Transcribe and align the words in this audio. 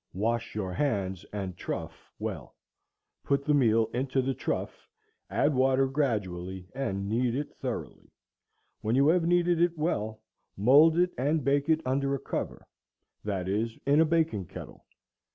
Wash 0.15 0.55
your 0.55 0.73
hands 0.73 1.25
and 1.31 1.55
trough 1.55 2.09
well. 2.17 2.55
Put 3.23 3.45
the 3.45 3.53
meal 3.53 3.85
into 3.93 4.23
the 4.23 4.33
trough, 4.33 4.89
add 5.29 5.53
water 5.53 5.85
gradually, 5.85 6.67
and 6.73 7.07
knead 7.07 7.35
it 7.35 7.53
thoroughly. 7.53 8.09
When 8.81 8.95
you 8.95 9.09
have 9.09 9.27
kneaded 9.27 9.61
it 9.61 9.77
well, 9.77 10.21
mould 10.57 10.97
it, 10.97 11.11
and 11.19 11.43
bake 11.43 11.69
it 11.69 11.81
under 11.85 12.15
a 12.15 12.19
cover," 12.19 12.65
that 13.23 13.47
is, 13.47 13.77
in 13.85 14.01
a 14.01 14.05
baking 14.05 14.47
kettle. 14.47 14.87